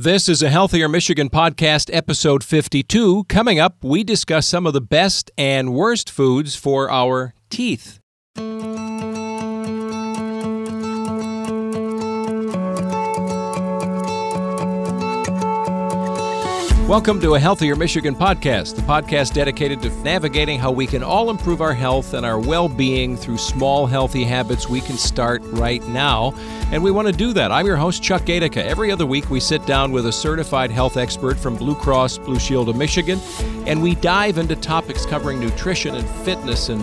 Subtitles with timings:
[0.00, 3.24] This is a Healthier Michigan podcast, episode 52.
[3.24, 7.98] Coming up, we discuss some of the best and worst foods for our teeth.
[16.88, 21.28] Welcome to a Healthier Michigan podcast, the podcast dedicated to navigating how we can all
[21.28, 25.86] improve our health and our well being through small, healthy habits we can start right
[25.88, 26.32] now.
[26.72, 27.52] And we want to do that.
[27.52, 28.64] I'm your host, Chuck Gaidica.
[28.64, 32.38] Every other week, we sit down with a certified health expert from Blue Cross Blue
[32.38, 33.20] Shield of Michigan,
[33.66, 36.80] and we dive into topics covering nutrition and fitness and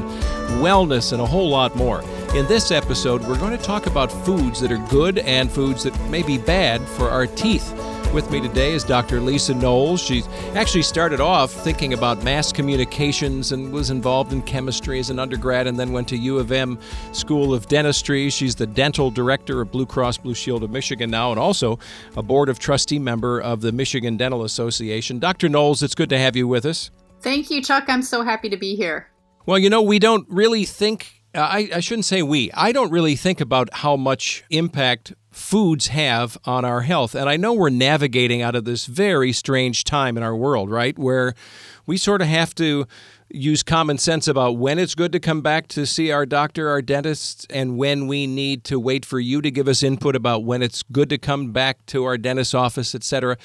[0.61, 2.03] wellness and a whole lot more.
[2.35, 5.99] In this episode, we're going to talk about foods that are good and foods that
[6.11, 7.73] may be bad for our teeth.
[8.13, 9.19] With me today is Dr.
[9.19, 10.01] Lisa Knowles.
[10.01, 10.23] She
[10.53, 15.67] actually started off thinking about mass communications and was involved in chemistry as an undergrad
[15.67, 16.79] and then went to U of M
[17.11, 18.29] School of Dentistry.
[18.29, 21.77] She's the dental director of Blue Cross Blue Shield of Michigan now and also
[22.15, 25.19] a board of trustee member of the Michigan Dental Association.
[25.19, 25.49] Dr.
[25.49, 26.91] Knowles, it's good to have you with us.
[27.21, 27.85] Thank you, Chuck.
[27.87, 29.09] I'm so happy to be here.
[29.45, 32.49] Well, you know, we don't really think uh, I, I, shouldn't say we.
[32.53, 37.13] I don't really think about how much impact foods have on our health.
[37.13, 40.97] And I know we're navigating out of this very strange time in our world, right?
[40.97, 41.35] Where
[41.85, 42.87] we sort of have to
[43.29, 46.81] use common sense about when it's good to come back to see our doctor, our
[46.81, 50.61] dentist, and when we need to wait for you to give us input about when
[50.61, 53.37] it's good to come back to our dentist's office, etc.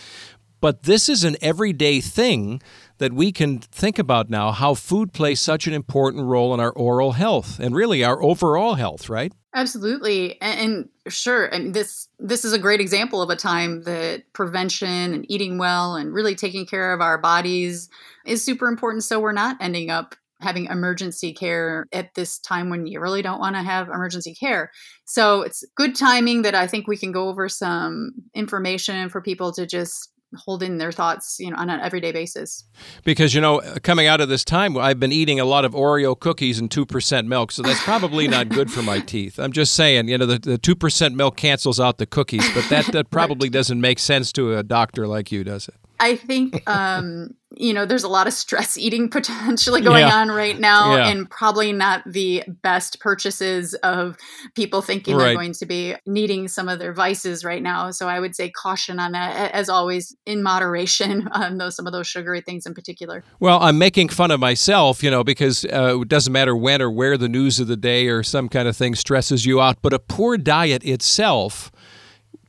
[0.60, 2.62] But this is an everyday thing
[2.98, 6.70] that we can think about now how food plays such an important role in our
[6.70, 9.32] oral health and really our overall health, right?
[9.54, 10.40] Absolutely.
[10.40, 14.22] And, and sure, I mean, this this is a great example of a time that
[14.32, 17.88] prevention and eating well and really taking care of our bodies
[18.26, 22.86] is super important so we're not ending up having emergency care at this time when
[22.86, 24.70] you really don't want to have emergency care.
[25.04, 29.52] So it's good timing that I think we can go over some information for people
[29.52, 32.64] to just hold in their thoughts you know on an everyday basis.
[33.04, 36.18] Because you know coming out of this time i've been eating a lot of oreo
[36.18, 39.38] cookies and 2% milk so that's probably not good for my teeth.
[39.38, 42.86] I'm just saying you know the, the 2% milk cancels out the cookies but that,
[42.92, 43.52] that probably right.
[43.52, 47.84] doesn't make sense to a doctor like you does it I think um, you know
[47.84, 50.16] there's a lot of stress eating potentially going yeah.
[50.16, 51.08] on right now, yeah.
[51.08, 54.16] and probably not the best purchases of
[54.54, 55.26] people thinking right.
[55.26, 57.90] they're going to be needing some of their vices right now.
[57.90, 61.92] So I would say caution on that, as always, in moderation on those some of
[61.92, 63.22] those sugary things in particular.
[63.38, 66.90] Well, I'm making fun of myself, you know, because uh, it doesn't matter when or
[66.90, 69.92] where the news of the day or some kind of thing stresses you out, but
[69.92, 71.70] a poor diet itself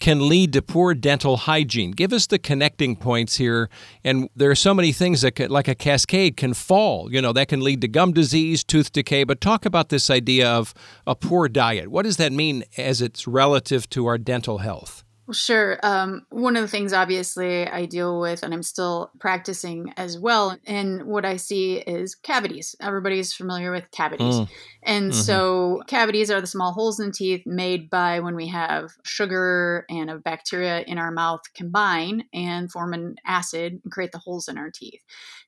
[0.01, 1.91] can lead to poor dental hygiene.
[1.91, 3.69] Give us the connecting points here.
[4.03, 7.13] And there are so many things that, could, like a cascade, can fall.
[7.13, 9.23] You know, that can lead to gum disease, tooth decay.
[9.23, 10.73] But talk about this idea of
[11.07, 11.89] a poor diet.
[11.89, 15.05] What does that mean as it's relative to our dental health?
[15.31, 15.79] Sure.
[15.83, 20.57] Um, one of the things, obviously, I deal with, and I'm still practicing as well.
[20.65, 22.75] And what I see is cavities.
[22.81, 24.35] Everybody's familiar with cavities.
[24.35, 24.49] Mm.
[24.83, 25.21] And mm-hmm.
[25.21, 30.09] so, cavities are the small holes in teeth made by when we have sugar and
[30.09, 34.57] a bacteria in our mouth combine and form an acid and create the holes in
[34.57, 35.01] our teeth.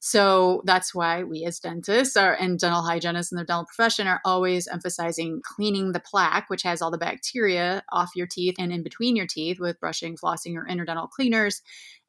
[0.05, 4.19] So, that's why we as dentists are, and dental hygienists in the dental profession are
[4.25, 8.83] always emphasizing cleaning the plaque, which has all the bacteria off your teeth and in
[8.83, 11.61] between your teeth with brushing, flossing, or interdental cleaners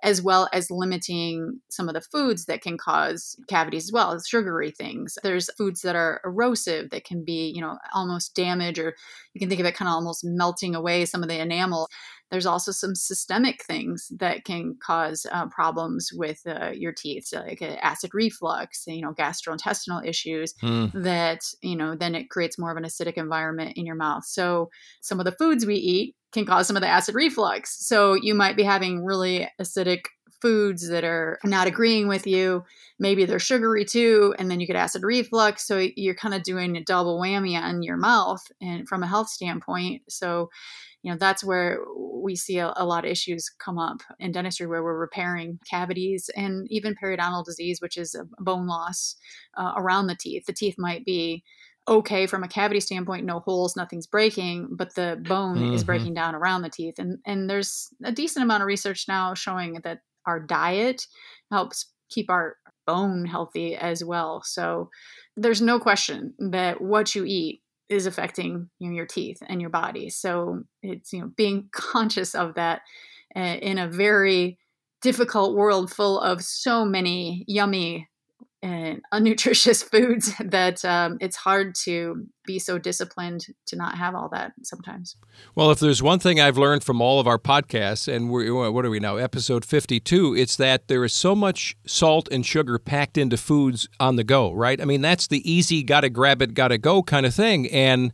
[0.03, 4.26] as well as limiting some of the foods that can cause cavities as well as
[4.26, 5.16] sugary things.
[5.22, 8.94] There's foods that are erosive that can be, you know, almost damage, or
[9.32, 11.88] you can think of it kind of almost melting away some of the enamel.
[12.31, 17.41] There's also some systemic things that can cause uh, problems with uh, your teeth, so
[17.41, 20.55] like acid reflux, you know, gastrointestinal issues.
[20.62, 20.93] Mm.
[20.95, 24.25] That you know, then it creates more of an acidic environment in your mouth.
[24.25, 24.71] So
[25.01, 27.87] some of the foods we eat can cause some of the acid reflux.
[27.87, 30.03] So you might be having really acidic
[30.44, 32.62] foods that are not agreeing with you.
[32.99, 35.66] Maybe they're sugary too, and then you get acid reflux.
[35.66, 39.31] So you're kind of doing a double whammy on your mouth and from a health
[39.31, 40.03] standpoint.
[40.10, 40.50] So,
[41.03, 44.66] you know, that's where we see a, a lot of issues come up in dentistry
[44.66, 49.17] where we're repairing cavities and even periodontal disease, which is a bone loss
[49.56, 50.44] uh, around the teeth.
[50.44, 51.43] The teeth might be
[51.88, 55.75] okay from a cavity standpoint no holes nothing's breaking but the bone mm-hmm.
[55.75, 59.35] is breaking down around the teeth and and there's a decent amount of research now
[59.35, 61.06] showing that our diet
[61.50, 62.56] helps keep our
[62.87, 64.43] bone healthy as well.
[64.44, 64.91] So
[65.37, 69.71] there's no question that what you eat is affecting you know, your teeth and your
[69.71, 70.11] body.
[70.11, 72.82] So it's you know being conscious of that
[73.37, 74.59] uh, in a very
[75.03, 78.09] difficult world full of so many yummy
[78.64, 84.28] and unnutritious foods that um, it's hard to be so disciplined to not have all
[84.31, 85.16] that sometimes.
[85.55, 88.84] Well, if there's one thing I've learned from all of our podcasts, and we're, what
[88.87, 93.19] are we now, episode 52, it's that there is so much salt and sugar packed
[93.19, 94.81] into foods on the go, right?
[94.81, 97.70] I mean, that's the easy, gotta grab it, gotta go kind of thing.
[97.70, 98.12] And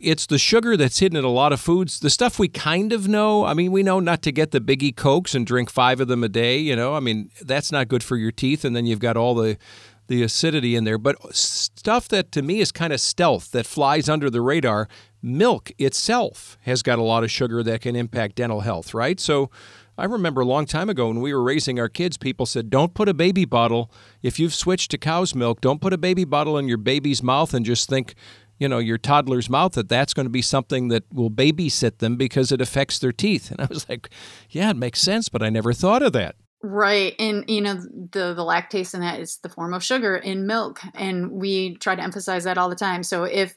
[0.00, 2.00] it's the sugar that's hidden in a lot of foods.
[2.00, 3.44] The stuff we kind of know.
[3.44, 6.24] I mean, we know not to get the biggie cokes and drink five of them
[6.24, 6.58] a day.
[6.58, 8.64] You know, I mean, that's not good for your teeth.
[8.64, 9.56] And then you've got all the
[10.08, 10.98] the acidity in there.
[10.98, 14.88] But stuff that to me is kind of stealth that flies under the radar.
[15.22, 19.18] Milk itself has got a lot of sugar that can impact dental health, right?
[19.18, 19.50] So.
[19.98, 22.94] I remember a long time ago when we were raising our kids, people said, Don't
[22.94, 23.92] put a baby bottle.
[24.22, 27.52] If you've switched to cow's milk, don't put a baby bottle in your baby's mouth
[27.52, 28.14] and just think,
[28.60, 32.16] you know your toddler's mouth that that's going to be something that will babysit them
[32.16, 33.50] because it affects their teeth.
[33.50, 34.10] And i was like
[34.50, 36.36] yeah it makes sense but i never thought of that.
[36.62, 40.46] Right and you know the the lactose in that is the form of sugar in
[40.46, 43.02] milk and we try to emphasize that all the time.
[43.02, 43.56] So if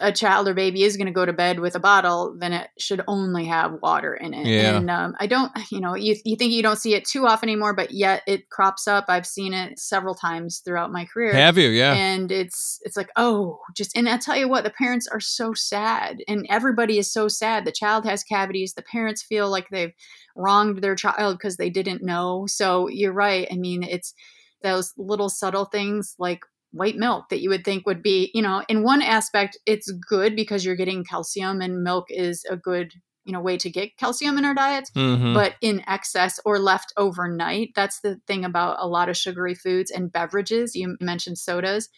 [0.00, 2.70] a child or baby is going to go to bed with a bottle, then it
[2.78, 4.46] should only have water in it.
[4.46, 4.76] Yeah.
[4.76, 7.48] And um, I don't, you know, you, you think you don't see it too often
[7.48, 9.06] anymore, but yet it crops up.
[9.08, 11.34] I've seen it several times throughout my career.
[11.34, 11.68] Have you?
[11.68, 11.94] Yeah.
[11.94, 15.52] And it's it's like, oh, just and I tell you what, the parents are so
[15.52, 17.64] sad, and everybody is so sad.
[17.64, 18.74] The child has cavities.
[18.74, 19.92] The parents feel like they've
[20.36, 22.46] wronged their child because they didn't know.
[22.46, 23.48] So you're right.
[23.50, 24.14] I mean, it's
[24.62, 26.40] those little subtle things like
[26.72, 30.36] white milk that you would think would be, you know, in one aspect, it's good
[30.36, 32.92] because you're getting calcium and milk is a good,
[33.24, 34.90] you know, way to get calcium in our diets.
[34.92, 35.34] Mm-hmm.
[35.34, 39.90] But in excess or left overnight, that's the thing about a lot of sugary foods
[39.90, 40.74] and beverages.
[40.74, 41.88] You mentioned sodas.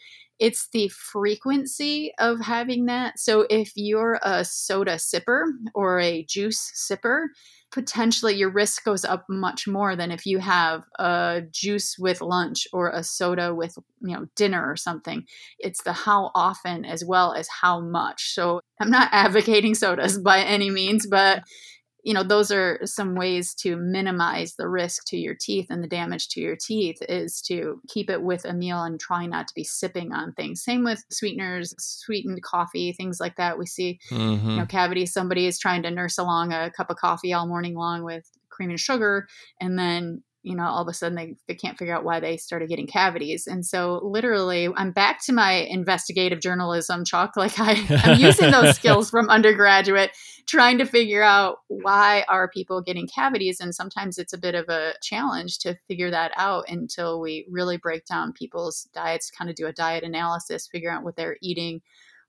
[0.41, 3.19] It's the frequency of having that.
[3.19, 5.45] So if you're a soda sipper
[5.75, 7.27] or a juice sipper,
[7.71, 12.67] potentially your risk goes up much more than if you have a juice with lunch
[12.73, 15.25] or a soda with you know dinner or something
[15.59, 20.41] it's the how often as well as how much so i'm not advocating sodas by
[20.41, 21.43] any means but
[22.05, 25.89] you know those are some ways to minimize the risk to your teeth and the
[25.89, 29.55] damage to your teeth is to keep it with a meal and try not to
[29.55, 34.51] be sipping on things same with sweeteners sweetened coffee things like that we see mm-hmm.
[34.51, 37.75] you know cavities somebody is trying to nurse along a cup of coffee all morning
[37.75, 39.27] long with cream and sugar
[39.61, 42.39] and then you know, all of a sudden they, they can't figure out why they
[42.39, 43.47] started getting cavities.
[43.47, 47.33] And so literally I'm back to my investigative journalism, Chuck.
[47.41, 50.11] Like I, I'm using those skills from undergraduate,
[50.47, 53.61] trying to figure out why are people getting cavities.
[53.61, 57.79] And sometimes it's a bit of a challenge to figure that out until we really
[57.79, 61.81] break down people's diets, kind of do a diet analysis, figure out what they're eating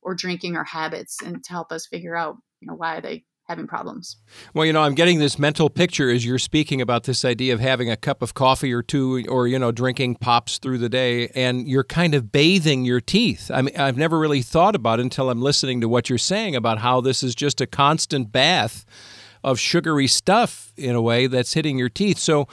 [0.01, 3.67] or drinking or habits and to help us figure out, you know, why they having
[3.67, 4.15] problems.
[4.53, 7.59] Well, you know, I'm getting this mental picture as you're speaking about this idea of
[7.59, 11.27] having a cup of coffee or two or, you know, drinking pops through the day
[11.35, 13.51] and you're kind of bathing your teeth.
[13.53, 16.55] I mean, I've never really thought about it until I'm listening to what you're saying
[16.55, 18.85] about how this is just a constant bath
[19.43, 22.19] of sugary stuff in a way that's hitting your teeth.
[22.19, 22.47] So,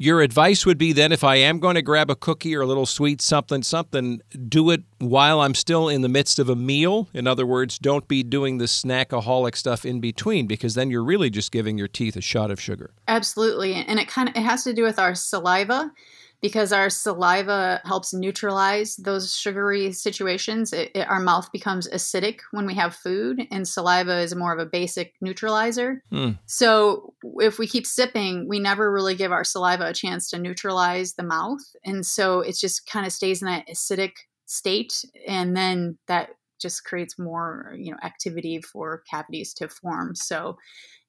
[0.00, 2.66] your advice would be then if I am going to grab a cookie or a
[2.66, 7.08] little sweet something, something, do it while I'm still in the midst of a meal.
[7.12, 11.28] In other words, don't be doing the snackaholic stuff in between because then you're really
[11.28, 12.92] just giving your teeth a shot of sugar.
[13.08, 13.74] Absolutely.
[13.74, 15.92] And it kind of it has to do with our saliva
[16.40, 20.72] because our saliva helps neutralize those sugary situations.
[20.72, 24.58] It, it, our mouth becomes acidic when we have food, and saliva is more of
[24.58, 26.02] a basic neutralizer.
[26.12, 26.38] Mm.
[26.46, 31.14] So, if we keep sipping, we never really give our saliva a chance to neutralize
[31.14, 31.60] the mouth.
[31.84, 34.12] And so, it just kind of stays in that acidic
[34.46, 35.04] state.
[35.28, 36.30] And then that
[36.60, 40.14] just creates more you know activity for cavities to form.
[40.14, 40.56] So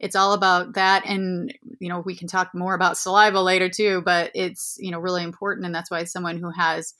[0.01, 4.01] it's all about that and you know we can talk more about saliva later too
[4.03, 6.95] but it's you know really important and that's why someone who has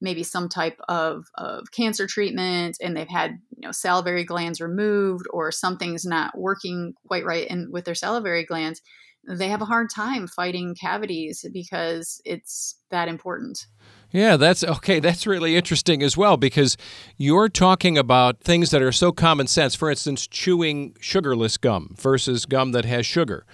[0.00, 5.26] maybe some type of, of cancer treatment and they've had you know salivary glands removed
[5.30, 8.80] or something's not working quite right in with their salivary glands
[9.26, 13.66] they have a hard time fighting cavities because it's that important
[14.14, 15.00] yeah, that's okay.
[15.00, 16.76] That's really interesting as well because
[17.16, 19.74] you're talking about things that are so common sense.
[19.74, 23.44] For instance, chewing sugarless gum versus gum that has sugar.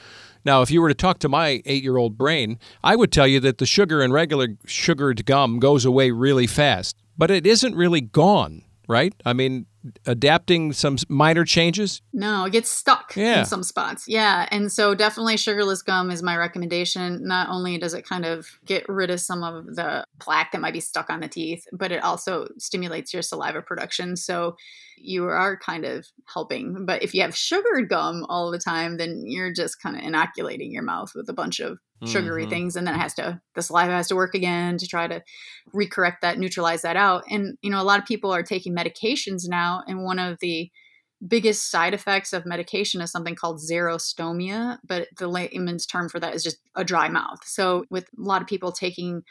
[0.45, 3.27] Now, if you were to talk to my eight year old brain, I would tell
[3.27, 7.75] you that the sugar in regular sugared gum goes away really fast, but it isn't
[7.75, 9.15] really gone, right?
[9.25, 9.67] I mean,
[10.05, 12.03] adapting some minor changes?
[12.13, 13.41] No, it gets stuck yeah.
[13.41, 14.07] in some spots.
[14.09, 14.49] Yeah.
[14.51, 17.25] And so definitely sugarless gum is my recommendation.
[17.25, 20.75] Not only does it kind of get rid of some of the plaque that might
[20.75, 24.17] be stuck on the teeth, but it also stimulates your saliva production.
[24.17, 24.57] So
[24.99, 26.85] you are kind of helping.
[26.85, 30.73] But if you have sugared gum all the time, then you're just kind of inoculating
[30.73, 32.51] your mouth with a bunch of sugary mm-hmm.
[32.51, 35.23] things and then it has to the saliva has to work again to try to
[35.75, 39.43] recorrect that neutralize that out and you know a lot of people are taking medications
[39.47, 40.71] now and one of the
[41.29, 46.35] biggest side effects of medication is something called xerostomia but the layman's term for that
[46.35, 49.23] is just a dry mouth so with a lot of people taking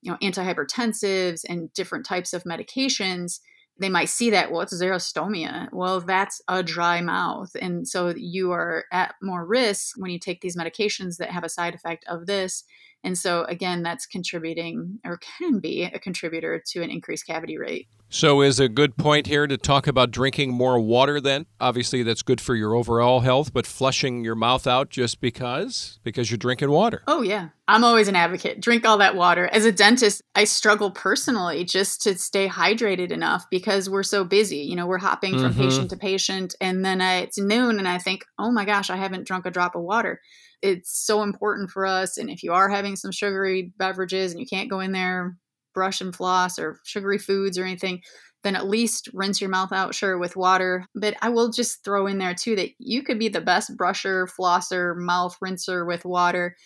[0.00, 3.40] you know antihypertensives and different types of medications
[3.78, 5.68] they might see that well it's xerostomia.
[5.72, 7.56] Well that's a dry mouth.
[7.60, 11.48] And so you are at more risk when you take these medications that have a
[11.48, 12.64] side effect of this
[13.04, 17.86] and so, again, that's contributing or can be a contributor to an increased cavity rate.
[18.08, 21.46] So, is a good point here to talk about drinking more water then?
[21.60, 25.98] Obviously, that's good for your overall health, but flushing your mouth out just because?
[26.02, 27.02] Because you're drinking water.
[27.06, 27.48] Oh, yeah.
[27.66, 28.60] I'm always an advocate.
[28.60, 29.48] Drink all that water.
[29.52, 34.58] As a dentist, I struggle personally just to stay hydrated enough because we're so busy.
[34.58, 35.62] You know, we're hopping from mm-hmm.
[35.62, 38.96] patient to patient, and then I, it's noon, and I think, oh my gosh, I
[38.96, 40.20] haven't drunk a drop of water
[40.64, 42.16] it's so important for us.
[42.16, 45.36] And if you are having some sugary beverages and you can't go in there,
[45.74, 48.00] brush and floss or sugary foods or anything,
[48.44, 50.86] then at least rinse your mouth out, sure, with water.
[50.94, 54.26] But I will just throw in there too that you could be the best brusher,
[54.26, 56.56] flosser, mouth rinser with water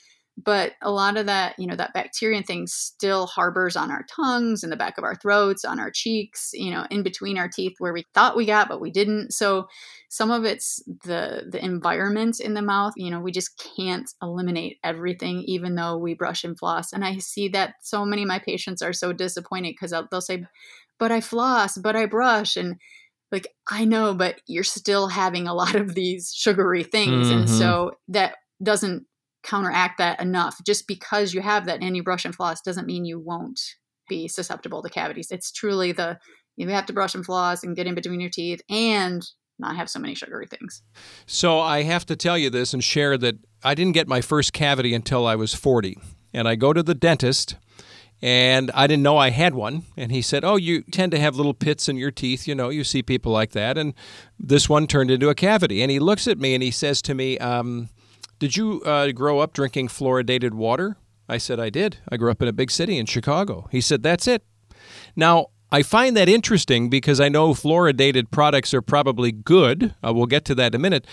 [0.44, 4.62] but a lot of that you know that bacteria thing still harbors on our tongues
[4.62, 7.74] in the back of our throats on our cheeks you know in between our teeth
[7.78, 9.32] where we thought we got but we didn't.
[9.32, 9.66] So
[10.08, 14.78] some of it's the the environment in the mouth you know we just can't eliminate
[14.84, 16.92] everything even though we brush and floss.
[16.92, 20.44] And i see that so many of my patients are so disappointed because they'll say
[20.98, 22.76] but i floss but i brush and
[23.32, 27.28] like i know but you're still having a lot of these sugary things.
[27.28, 27.40] Mm-hmm.
[27.40, 29.04] and so that doesn't
[29.48, 30.60] counteract that enough.
[30.64, 33.60] Just because you have that and you brush and floss doesn't mean you won't
[34.08, 35.30] be susceptible to cavities.
[35.30, 36.18] It's truly the
[36.56, 39.24] you have to brush and floss and get in between your teeth and
[39.60, 40.82] not have so many sugary things.
[41.26, 44.52] So I have to tell you this and share that I didn't get my first
[44.52, 45.98] cavity until I was 40.
[46.32, 47.56] And I go to the dentist
[48.20, 49.84] and I didn't know I had one.
[49.96, 52.48] And he said, Oh, you tend to have little pits in your teeth.
[52.48, 53.78] You know, you see people like that.
[53.78, 53.94] And
[54.38, 55.82] this one turned into a cavity.
[55.82, 57.88] And he looks at me and he says to me, um,
[58.38, 60.96] did you uh, grow up drinking fluoridated water?
[61.28, 61.98] I said, I did.
[62.08, 63.68] I grew up in a big city in Chicago.
[63.70, 64.42] He said, That's it.
[65.14, 69.94] Now, I find that interesting because I know fluoridated products are probably good.
[70.02, 71.06] Uh, we'll get to that in a minute.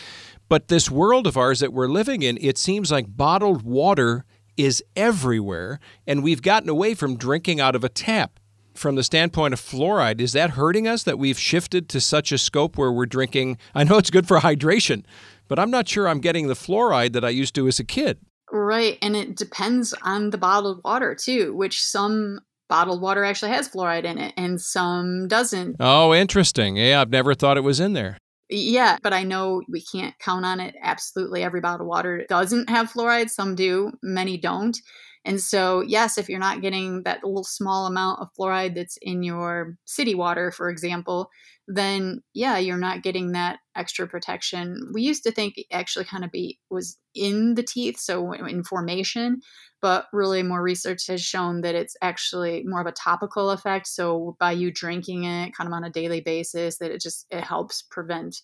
[0.48, 4.24] But this world of ours that we're living in, it seems like bottled water
[4.56, 8.40] is everywhere, and we've gotten away from drinking out of a tap.
[8.74, 12.38] From the standpoint of fluoride, is that hurting us that we've shifted to such a
[12.38, 13.58] scope where we're drinking?
[13.74, 15.06] I know it's good for hydration,
[15.48, 18.20] but I'm not sure I'm getting the fluoride that I used to as a kid.
[18.52, 18.98] Right.
[19.02, 24.06] And it depends on the bottled water, too, which some bottled water actually has fluoride
[24.06, 25.78] in it and some doesn't.
[25.80, 26.78] Oh, interesting.
[26.78, 28.18] Yeah, I've never thought it was in there.
[28.50, 30.76] Yeah, but I know we can't count on it.
[30.82, 33.30] Absolutely every bottled water doesn't have fluoride.
[33.30, 34.78] Some do, many don't.
[35.26, 39.24] And so, yes, if you're not getting that little small amount of fluoride that's in
[39.24, 41.32] your city water, for example,
[41.68, 44.92] then yeah, you're not getting that extra protection.
[44.94, 49.42] We used to think actually kind of be was in the teeth, so in formation,
[49.82, 53.88] but really more research has shown that it's actually more of a topical effect.
[53.88, 57.44] So by you drinking it kind of on a daily basis, that it just it
[57.44, 58.36] helps prevent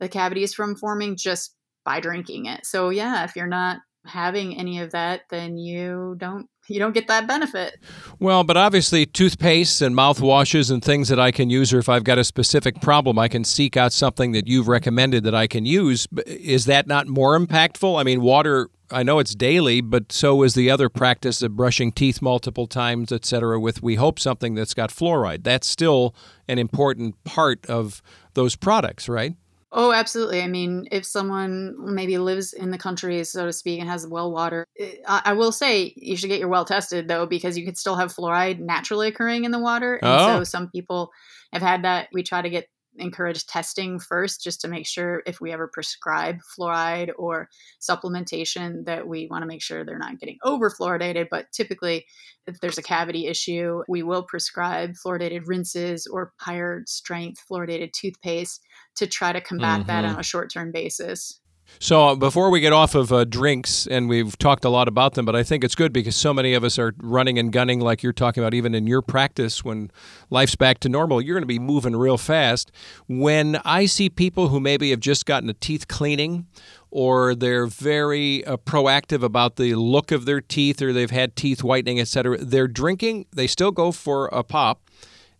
[0.00, 1.54] the cavities from forming just
[1.84, 2.66] by drinking it.
[2.66, 7.08] So yeah, if you're not having any of that, then you don't you don't get
[7.08, 7.78] that benefit.
[8.18, 12.04] Well, but obviously toothpaste and mouthwashes and things that I can use or if I've
[12.04, 15.66] got a specific problem, I can seek out something that you've recommended that I can
[15.66, 16.06] use.
[16.26, 18.00] Is that not more impactful?
[18.00, 21.90] I mean, water I know it's daily, but so is the other practice of brushing
[21.90, 25.42] teeth multiple times, et cetera, with we hope something that's got fluoride.
[25.42, 26.14] That's still
[26.48, 28.02] an important part of
[28.34, 29.34] those products, right?
[29.76, 30.40] Oh, absolutely.
[30.40, 34.30] I mean, if someone maybe lives in the country, so to speak, and has well
[34.30, 37.76] water, eh, I, will say you should get your well tested though, because you could
[37.76, 39.96] still have fluoride naturally occurring in the water.
[39.96, 40.38] And oh.
[40.38, 41.10] so some people
[41.52, 42.08] have had that.
[42.12, 46.38] We try to get encourage testing first just to make sure if we ever prescribe
[46.42, 47.48] fluoride or
[47.80, 52.04] supplementation that we want to make sure they're not getting over fluoridated but typically
[52.46, 58.62] if there's a cavity issue we will prescribe fluoridated rinses or higher strength fluoridated toothpaste
[58.94, 59.88] to try to combat mm-hmm.
[59.88, 61.40] that on a short-term basis
[61.78, 65.14] So uh, before we get off of uh, drinks, and we've talked a lot about
[65.14, 67.80] them, but I think it's good because so many of us are running and gunning,
[67.80, 69.90] like you're talking about, even in your practice when
[70.30, 71.20] life's back to normal.
[71.20, 72.70] You're going to be moving real fast.
[73.06, 76.46] When I see people who maybe have just gotten a teeth cleaning,
[76.90, 81.64] or they're very uh, proactive about the look of their teeth, or they've had teeth
[81.64, 83.26] whitening, etc., they're drinking.
[83.32, 84.80] They still go for a pop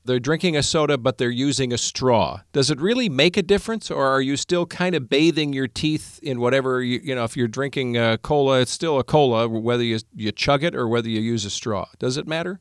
[0.04, 2.40] they're drinking a soda, but they're using a straw.
[2.52, 6.20] Does it really make a difference, or are you still kind of bathing your teeth
[6.22, 7.24] in whatever you, you know?
[7.24, 10.88] If you're drinking a cola, it's still a cola, whether you you chug it or
[10.88, 11.86] whether you use a straw.
[11.98, 12.60] Does it matter?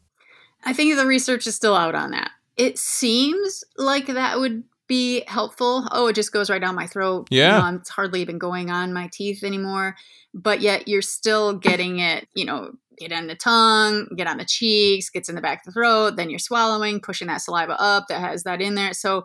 [0.65, 2.31] I think the research is still out on that.
[2.55, 5.87] It seems like that would be helpful.
[5.91, 7.27] Oh, it just goes right down my throat.
[7.29, 9.95] Yeah, you know, it's hardly even going on my teeth anymore.
[10.33, 12.27] But yet you're still getting it.
[12.33, 15.65] You know, get on the tongue, get on the cheeks, gets in the back of
[15.65, 18.93] the throat, then you're swallowing, pushing that saliva up that has that in there.
[18.93, 19.23] So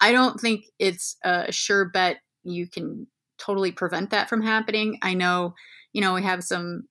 [0.00, 3.06] I don't think it's a sure bet you can
[3.38, 4.98] totally prevent that from happening.
[5.02, 5.54] I know,
[5.92, 6.84] you know, we have some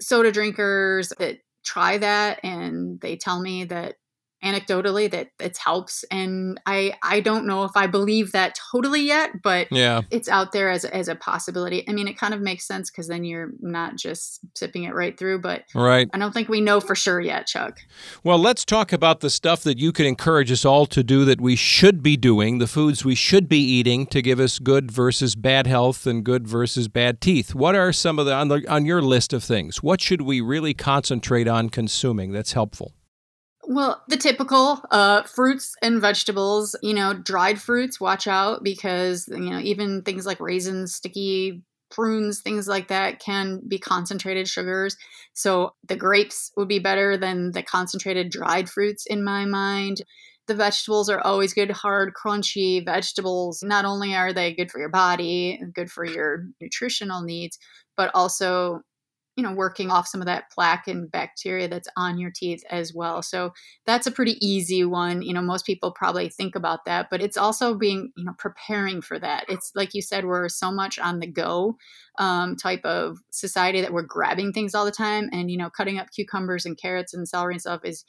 [0.00, 3.96] soda drinkers that try that and they tell me that
[4.44, 9.30] anecdotally that it helps and i i don't know if i believe that totally yet
[9.42, 10.02] but yeah.
[10.10, 11.88] it's out there as, as a possibility.
[11.88, 15.18] I mean it kind of makes sense because then you're not just sipping it right
[15.18, 16.08] through but right.
[16.12, 17.80] I don't think we know for sure yet chuck.
[18.24, 21.40] Well let's talk about the stuff that you can encourage us all to do that
[21.40, 25.34] we should be doing the foods we should be eating to give us good versus
[25.34, 27.54] bad health and good versus bad teeth.
[27.54, 30.40] What are some of the on, the, on your list of things what should we
[30.40, 32.92] really concentrate on consuming that's helpful
[33.64, 39.50] well, the typical uh, fruits and vegetables, you know, dried fruits, watch out because, you
[39.50, 44.96] know, even things like raisins, sticky prunes, things like that can be concentrated sugars.
[45.34, 50.02] So the grapes would be better than the concentrated dried fruits in my mind.
[50.46, 53.62] The vegetables are always good, hard, crunchy vegetables.
[53.62, 57.58] Not only are they good for your body, good for your nutritional needs,
[57.96, 58.80] but also
[59.36, 62.92] you know working off some of that plaque and bacteria that's on your teeth as
[62.94, 63.22] well.
[63.22, 63.52] So
[63.86, 67.36] that's a pretty easy one you know most people probably think about that but it's
[67.36, 69.44] also being you know preparing for that.
[69.48, 71.76] It's like you said we're so much on the go
[72.18, 75.98] um, type of society that we're grabbing things all the time and you know cutting
[75.98, 78.04] up cucumbers and carrots and celery and stuff is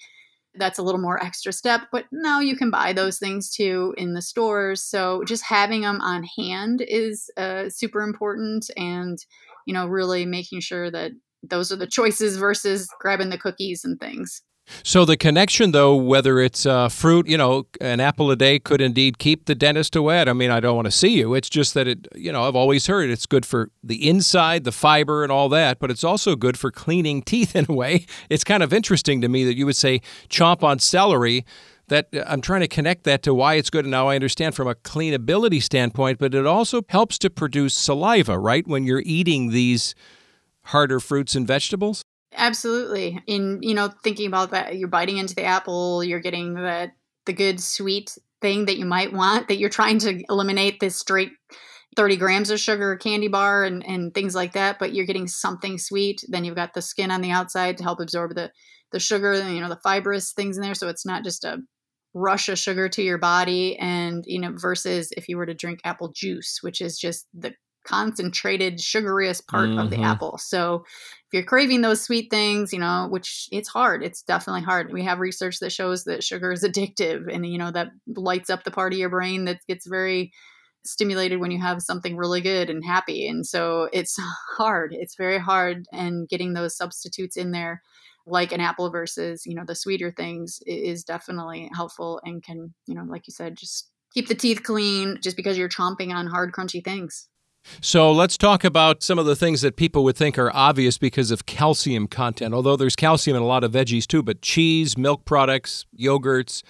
[0.55, 4.13] that's a little more extra step but now you can buy those things too in
[4.13, 4.83] the stores.
[4.83, 9.17] So just having them on hand is uh, super important and
[9.65, 11.11] you know, really making sure that
[11.43, 14.41] those are the choices versus grabbing the cookies and things.
[14.83, 18.79] So the connection, though, whether it's uh, fruit, you know, an apple a day could
[18.79, 20.21] indeed keep the dentist away.
[20.21, 21.33] I mean, I don't want to see you.
[21.33, 24.71] It's just that it, you know, I've always heard it's good for the inside, the
[24.71, 28.05] fiber, and all that, but it's also good for cleaning teeth in a way.
[28.29, 31.45] It's kind of interesting to me that you would say chomp on celery
[31.91, 33.83] that I'm trying to connect that to why it's good.
[33.83, 38.39] And now I understand from a cleanability standpoint, but it also helps to produce saliva,
[38.39, 38.65] right?
[38.65, 39.93] When you're eating these
[40.63, 42.01] harder fruits and vegetables.
[42.35, 43.21] Absolutely.
[43.27, 46.91] In, you know, thinking about that, you're biting into the apple, you're getting the,
[47.25, 51.31] the good sweet thing that you might want, that you're trying to eliminate this straight
[51.97, 55.77] 30 grams of sugar candy bar and, and things like that, but you're getting something
[55.77, 56.23] sweet.
[56.29, 58.49] Then you've got the skin on the outside to help absorb the,
[58.93, 60.73] the sugar, you know, the fibrous things in there.
[60.73, 61.57] So it's not just a
[62.13, 65.79] rush of sugar to your body and you know versus if you were to drink
[65.85, 69.79] apple juice which is just the concentrated sugariest part mm-hmm.
[69.79, 70.05] of the mm-hmm.
[70.05, 74.61] apple so if you're craving those sweet things you know which it's hard it's definitely
[74.61, 78.49] hard we have research that shows that sugar is addictive and you know that lights
[78.49, 80.31] up the part of your brain that gets very
[80.83, 84.17] stimulated when you have something really good and happy and so it's
[84.57, 87.81] hard it's very hard and getting those substitutes in there
[88.25, 92.95] like an apple versus you know the sweeter things is definitely helpful and can you
[92.95, 96.51] know like you said just keep the teeth clean just because you're chomping on hard
[96.51, 97.27] crunchy things
[97.79, 101.31] so let's talk about some of the things that people would think are obvious because
[101.31, 105.25] of calcium content although there's calcium in a lot of veggies too but cheese milk
[105.25, 106.63] products yogurts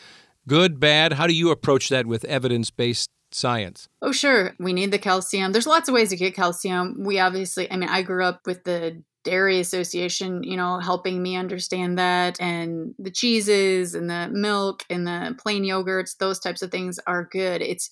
[0.47, 3.87] good bad how do you approach that with evidence-based science?
[4.01, 4.53] Oh, sure.
[4.59, 5.51] We need the calcium.
[5.51, 7.03] There's lots of ways to get calcium.
[7.03, 11.35] We obviously, I mean, I grew up with the dairy association you know helping me
[11.35, 16.71] understand that and the cheeses and the milk and the plain yogurts those types of
[16.71, 17.89] things are good it's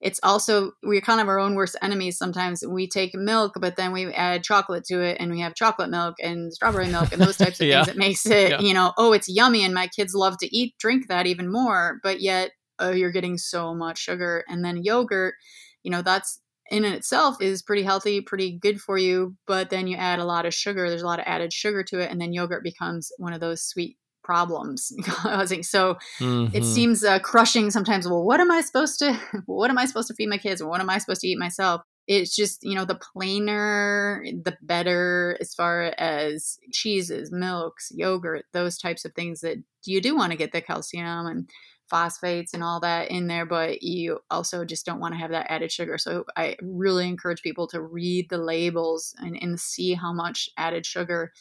[0.00, 3.92] it's also we're kind of our own worst enemies sometimes we take milk but then
[3.92, 7.36] we add chocolate to it and we have chocolate milk and strawberry milk and those
[7.38, 7.84] types of yeah.
[7.84, 8.60] things that makes it yeah.
[8.60, 11.98] you know oh it's yummy and my kids love to eat drink that even more
[12.02, 15.34] but yet oh you're getting so much sugar and then yogurt
[15.82, 19.96] you know that's in itself is pretty healthy, pretty good for you, but then you
[19.96, 20.88] add a lot of sugar.
[20.88, 23.62] There's a lot of added sugar to it, and then yogurt becomes one of those
[23.62, 25.62] sweet problems causing.
[25.62, 26.54] So mm-hmm.
[26.54, 28.06] it seems uh, crushing sometimes.
[28.06, 29.18] Well, what am I supposed to?
[29.46, 30.62] What am I supposed to feed my kids?
[30.62, 31.82] What am I supposed to eat myself?
[32.08, 38.78] it's just you know the plainer the better as far as cheeses milks yogurt those
[38.78, 41.50] types of things that you do want to get the calcium and
[41.88, 45.50] phosphates and all that in there but you also just don't want to have that
[45.50, 45.98] added sugar.
[45.98, 50.86] So i really encourage people to read the labels and, and see how much added
[50.86, 51.32] sugar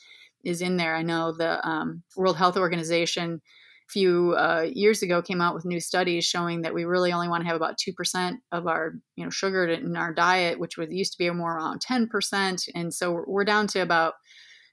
[0.44, 0.96] is in there.
[0.96, 3.42] I know the um, world health organization
[3.90, 7.30] a few uh, years ago came out with new studies showing that we really only
[7.30, 10.90] want to have about 2% of our you know sugar in our diet which was
[10.92, 14.14] used to be more around 10% and so we're down to about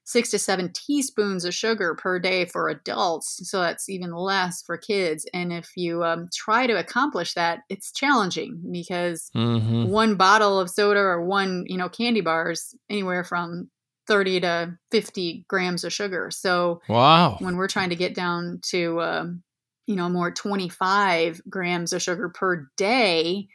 [0.05, 4.77] six to seven teaspoons of sugar per day for adults so that's even less for
[4.77, 9.89] kids and if you um, try to accomplish that it's challenging because mm-hmm.
[9.89, 13.69] one bottle of soda or one you know candy bars anywhere from
[14.07, 16.31] 30 to 50 grams of sugar.
[16.31, 19.43] So wow, when we're trying to get down to um,
[19.87, 23.49] you know more 25 grams of sugar per day,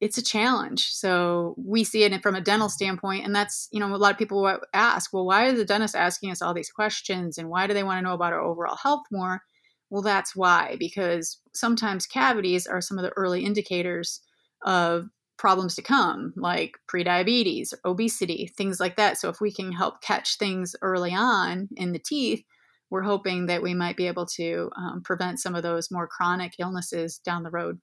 [0.00, 0.92] it's a challenge.
[0.92, 4.18] So we see it from a dental standpoint, and that's you know a lot of
[4.18, 7.74] people ask, well, why are the dentists asking us all these questions, and why do
[7.74, 9.42] they want to know about our overall health more?
[9.90, 14.20] Well, that's why because sometimes cavities are some of the early indicators
[14.64, 19.18] of problems to come, like prediabetes, obesity, things like that.
[19.18, 22.42] So, if we can help catch things early on in the teeth,
[22.90, 26.54] we're hoping that we might be able to um, prevent some of those more chronic
[26.58, 27.80] illnesses down the road.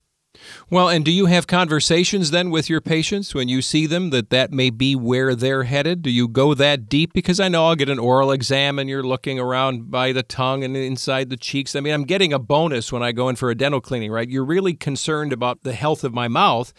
[0.69, 4.29] Well, and do you have conversations then with your patients when you see them that
[4.31, 6.01] that may be where they're headed?
[6.01, 7.13] Do you go that deep?
[7.13, 10.63] Because I know I'll get an oral exam and you're looking around by the tongue
[10.63, 11.75] and inside the cheeks.
[11.75, 14.29] I mean, I'm getting a bonus when I go in for a dental cleaning, right?
[14.29, 16.73] You're really concerned about the health of my mouth.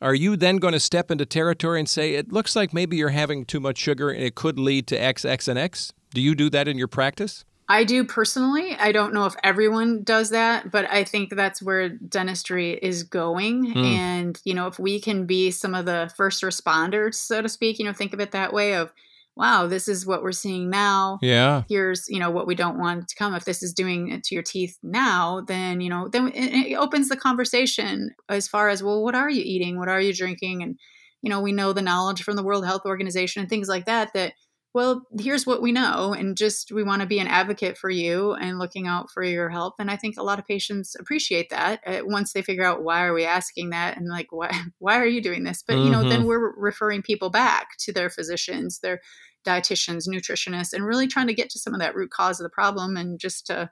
[0.00, 3.10] Are you then going to step into territory and say, it looks like maybe you're
[3.10, 5.92] having too much sugar and it could lead to X, X, and X?
[6.12, 7.44] Do you do that in your practice?
[7.68, 8.76] I do personally.
[8.78, 13.74] I don't know if everyone does that, but I think that's where dentistry is going.
[13.74, 13.84] Mm.
[13.84, 17.78] And, you know, if we can be some of the first responders, so to speak,
[17.78, 18.92] you know, think of it that way of,
[19.34, 21.18] wow, this is what we're seeing now.
[21.22, 21.62] Yeah.
[21.68, 23.34] Here's, you know, what we don't want to come.
[23.34, 27.08] If this is doing it to your teeth now, then, you know, then it opens
[27.08, 29.78] the conversation as far as, well, what are you eating?
[29.78, 30.62] What are you drinking?
[30.62, 30.78] And,
[31.22, 34.10] you know, we know the knowledge from the World Health Organization and things like that,
[34.12, 34.34] that,
[34.74, 36.12] well, here's what we know.
[36.12, 39.48] And just we want to be an advocate for you and looking out for your
[39.48, 39.74] help.
[39.78, 43.04] And I think a lot of patients appreciate that uh, once they figure out why
[43.04, 45.62] are we asking that and like, why, why are you doing this?
[45.66, 45.84] But, mm-hmm.
[45.84, 46.28] you know, then mm-hmm.
[46.28, 49.00] we're referring people back to their physicians, their
[49.46, 52.50] dietitians, nutritionists, and really trying to get to some of that root cause of the
[52.50, 53.70] problem and just to,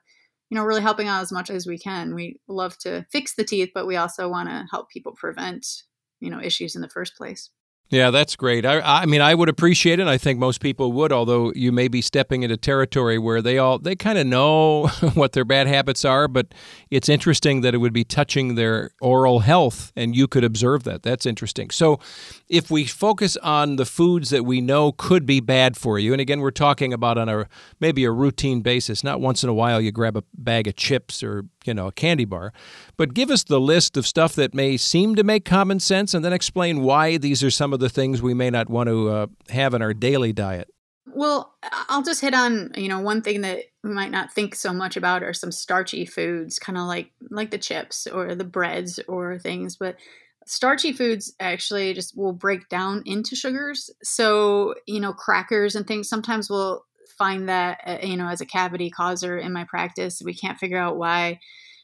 [0.49, 2.15] you know, really helping out as much as we can.
[2.15, 5.67] We love to fix the teeth, but we also want to help people prevent,
[6.21, 7.49] you know, issues in the first place.
[7.89, 8.65] Yeah, that's great.
[8.65, 10.07] I, I mean, I would appreciate it.
[10.07, 13.77] I think most people would, although you may be stepping into territory where they all
[13.77, 16.27] they kind of know what their bad habits are.
[16.27, 16.55] But
[16.89, 21.03] it's interesting that it would be touching their oral health, and you could observe that.
[21.03, 21.69] That's interesting.
[21.69, 21.99] So,
[22.49, 26.21] if we focus on the foods that we know could be bad for you, and
[26.21, 27.47] again, we're talking about on a
[27.79, 31.21] maybe a routine basis, not once in a while you grab a bag of chips
[31.21, 32.53] or you know, a candy bar.
[32.97, 36.23] But give us the list of stuff that may seem to make common sense and
[36.23, 39.27] then explain why these are some of the things we may not want to uh,
[39.49, 40.69] have in our daily diet.
[41.05, 41.53] Well,
[41.89, 44.95] I'll just hit on, you know, one thing that we might not think so much
[44.95, 49.37] about are some starchy foods, kind of like like the chips or the breads or
[49.37, 49.97] things, but
[50.45, 53.89] starchy foods actually just will break down into sugars.
[54.01, 56.85] So, you know, crackers and things sometimes will
[57.17, 60.77] find that uh, you know as a cavity causer in my practice we can't figure
[60.77, 61.39] out why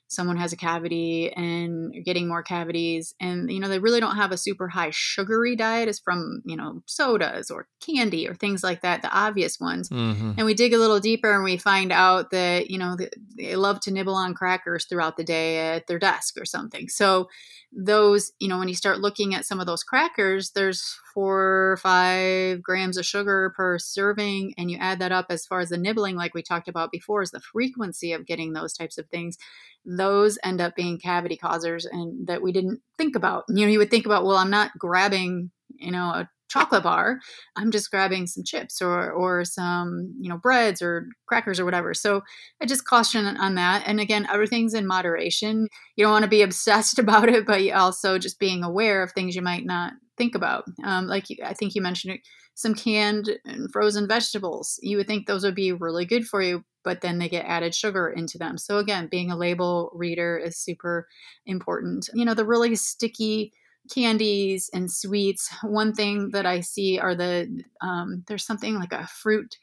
[0.09, 4.31] someone has a cavity and getting more cavities and you know they really don't have
[4.31, 8.81] a super high sugary diet is from you know sodas or candy or things like
[8.81, 10.31] that the obvious ones mm-hmm.
[10.35, 12.97] and we dig a little deeper and we find out that you know
[13.37, 17.29] they love to nibble on crackers throughout the day at their desk or something so
[17.71, 21.77] those you know when you start looking at some of those crackers there's four or
[21.77, 25.77] five grams of sugar per serving and you add that up as far as the
[25.77, 29.37] nibbling like we talked about before is the frequency of getting those types of things
[29.85, 33.45] those end up being cavity causers and that we didn't think about.
[33.49, 37.19] You know, you would think about, well, I'm not grabbing, you know, a chocolate bar.
[37.55, 41.93] I'm just grabbing some chips or or some, you know, breads or crackers or whatever.
[41.93, 42.21] So
[42.61, 43.83] I just caution on that.
[43.85, 45.67] And again, everything's in moderation.
[45.95, 49.35] You don't want to be obsessed about it, but also just being aware of things
[49.35, 50.65] you might not think about.
[50.83, 52.19] Um, like you, I think you mentioned
[52.53, 54.77] some canned and frozen vegetables.
[54.83, 57.73] You would think those would be really good for you, but then they get added
[57.73, 58.59] sugar into them.
[58.59, 61.07] So again, being a label reader is super
[61.47, 62.09] important.
[62.13, 63.53] You know, the really sticky
[63.91, 65.49] candies and sweets.
[65.63, 69.57] One thing that I see are the um, there's something like a fruit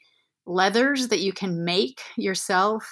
[0.45, 2.83] leathers that you can make yourself.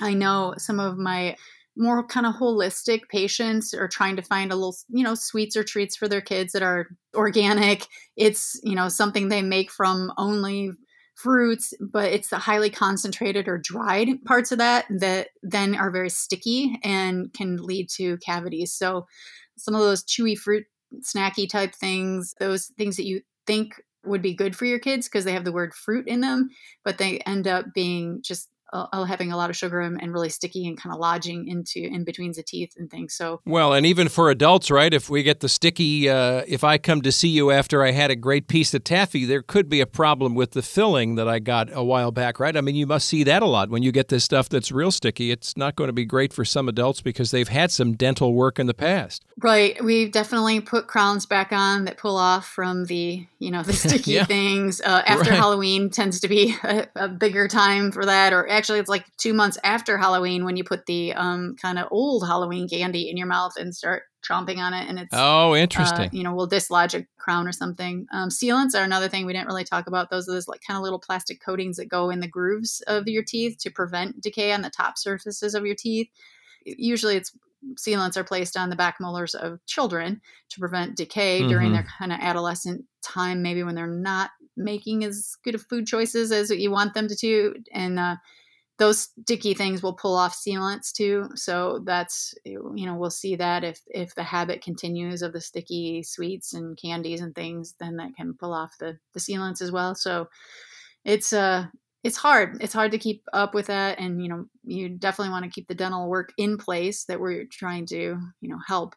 [0.00, 1.36] I know some of my
[1.76, 5.64] more kind of holistic patients are trying to find a little, you know, sweets or
[5.64, 7.86] treats for their kids that are organic.
[8.16, 10.72] It's, you know, something they make from only
[11.14, 16.10] fruits, but it's the highly concentrated or dried parts of that that then are very
[16.10, 18.72] sticky and can lead to cavities.
[18.72, 19.06] So
[19.58, 20.64] some of those chewy fruit
[21.02, 25.24] snacky type things, those things that you think would be good for your kids because
[25.24, 26.48] they have the word fruit in them,
[26.84, 30.66] but they end up being just uh, having a lot of sugar and really sticky
[30.66, 33.14] and kind of lodging into in between the teeth and things.
[33.14, 34.92] So well, and even for adults, right?
[34.92, 38.10] If we get the sticky, uh, if I come to see you after I had
[38.10, 41.38] a great piece of taffy, there could be a problem with the filling that I
[41.38, 42.56] got a while back, right?
[42.56, 44.90] I mean, you must see that a lot when you get this stuff that's real
[44.90, 45.30] sticky.
[45.30, 48.58] It's not going to be great for some adults because they've had some dental work
[48.58, 49.24] in the past.
[49.42, 49.82] Right.
[49.82, 54.12] We've definitely put crowns back on that pull off from the you know the sticky
[54.12, 54.24] yeah.
[54.24, 54.80] things.
[54.80, 55.38] Uh, after right.
[55.38, 59.32] Halloween tends to be a, a bigger time for that, or actually it's like two
[59.32, 63.26] months after Halloween when you put the um, kind of old Halloween candy in your
[63.26, 66.08] mouth and start chomping on it, and it's oh interesting.
[66.08, 68.06] Uh, you know, will dislodge a crown or something.
[68.12, 70.10] Um, sealants are another thing we didn't really talk about.
[70.10, 73.08] Those are those like kind of little plastic coatings that go in the grooves of
[73.08, 76.08] your teeth to prevent decay on the top surfaces of your teeth.
[76.66, 77.32] Usually, it's
[77.76, 80.20] sealants are placed on the back molars of children
[80.50, 81.48] to prevent decay mm-hmm.
[81.48, 85.86] during their kind of adolescent time, maybe when they're not making as good of food
[85.86, 87.54] choices as you want them to do.
[87.72, 88.16] And uh,
[88.80, 91.28] those sticky things will pull off sealants too.
[91.34, 96.02] So that's you know we'll see that if if the habit continues of the sticky
[96.02, 99.94] sweets and candies and things, then that can pull off the the sealants as well.
[99.94, 100.28] So
[101.04, 101.66] it's uh
[102.02, 102.56] it's hard.
[102.62, 105.68] It's hard to keep up with that, and you know you definitely want to keep
[105.68, 107.96] the dental work in place that we're trying to
[108.40, 108.96] you know help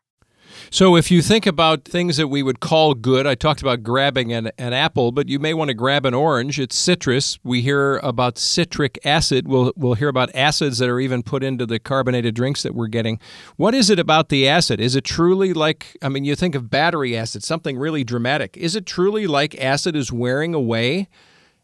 [0.69, 4.33] so, if you think about things that we would call good, I talked about grabbing
[4.33, 6.59] an, an apple, but you may want to grab an orange.
[6.59, 7.37] It's citrus.
[7.43, 9.47] We hear about citric acid.
[9.47, 12.87] We'll, we'll hear about acids that are even put into the carbonated drinks that we're
[12.87, 13.19] getting.
[13.55, 14.79] What is it about the acid?
[14.79, 18.57] Is it truly like, I mean, you think of battery acid, something really dramatic.
[18.57, 21.07] Is it truly like acid is wearing away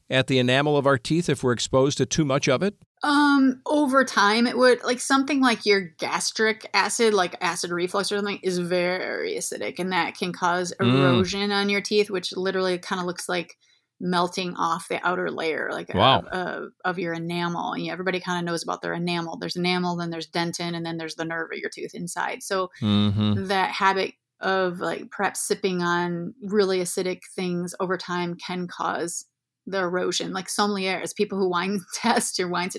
[0.10, 2.76] at the enamel of our teeth if we're exposed to too much of it?
[3.02, 8.18] Um, over time, it would like something like your gastric acid, like acid reflux or
[8.18, 10.94] something, is very acidic, and that can cause mm.
[10.94, 11.56] erosion mm.
[11.56, 13.56] on your teeth, which literally kind of looks like
[14.02, 16.20] melting off the outer layer, like wow.
[16.20, 17.74] of, of, of, your enamel.
[17.74, 19.38] And everybody kind of knows about their enamel.
[19.38, 22.44] There's enamel, then there's dentin, and then there's the nerve of your tooth inside.
[22.44, 23.46] So mm-hmm.
[23.48, 29.26] that habit of like perhaps sipping on really acidic things over time can cause
[29.70, 32.76] the erosion, like sommeliers, people who wine test your wines,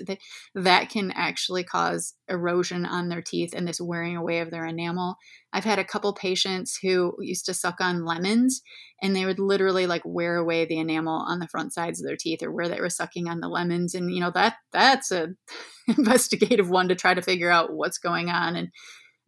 [0.55, 5.17] that can actually cause erosion on their teeth and this wearing away of their enamel.
[5.53, 8.63] I've had a couple patients who used to suck on lemons
[9.03, 12.17] and they would literally like wear away the enamel on the front sides of their
[12.17, 13.95] teeth or where they were sucking on the lemons.
[13.95, 15.29] And you know, that that's a
[15.89, 18.57] investigative one to try to figure out what's going on.
[18.57, 18.69] And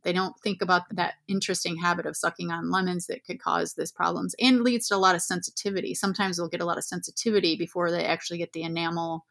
[0.03, 3.93] they don't think about that interesting habit of sucking on lemons that could cause this
[3.93, 5.95] problems and leads to a lot of sensitivity.
[5.95, 9.25] Sometimes they'll get a lot of sensitivity before they actually get the enamel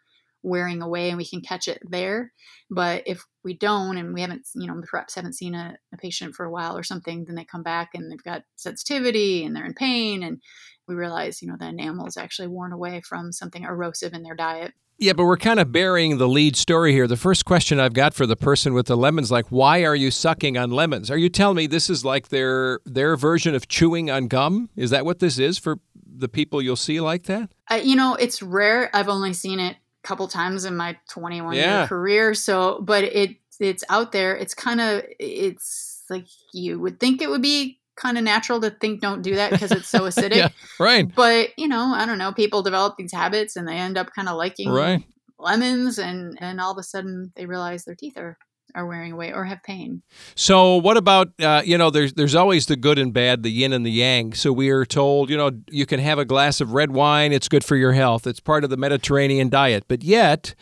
[0.43, 2.31] wearing away and we can catch it there.
[2.69, 6.35] But if we don't and we haven't, you know, perhaps haven't seen a, a patient
[6.35, 9.65] for a while or something, then they come back and they've got sensitivity and they're
[9.65, 10.41] in pain and
[10.87, 14.35] we realize, you know, the enamel is actually worn away from something erosive in their
[14.35, 14.73] diet.
[14.97, 17.07] Yeah, but we're kind of burying the lead story here.
[17.07, 20.11] The first question I've got for the person with the lemons, like, why are you
[20.11, 21.09] sucking on lemons?
[21.09, 24.69] Are you telling me this is like their their version of chewing on gum?
[24.75, 27.51] Is that what this is for the people you'll see like that?
[27.71, 28.95] Uh, you know, it's rare.
[28.95, 31.79] I've only seen it couple times in my 21 yeah.
[31.79, 32.33] year career.
[32.33, 34.35] So, but it it's out there.
[34.35, 38.71] It's kind of it's like you would think it would be kind of natural to
[38.71, 40.35] think don't do that because it's so acidic.
[40.35, 41.13] yeah, right.
[41.13, 44.27] But, you know, I don't know, people develop these habits and they end up kind
[44.27, 45.03] of liking right.
[45.37, 48.37] lemons and and all of a sudden they realize their teeth are
[48.75, 50.01] are wearing away or have pain.
[50.35, 53.73] So what about uh, you know there's there's always the good and bad, the yin
[53.73, 54.33] and the yang.
[54.33, 57.47] So we are told you know you can have a glass of red wine, it's
[57.47, 58.27] good for your health.
[58.27, 59.85] It's part of the Mediterranean diet.
[59.87, 60.55] But yet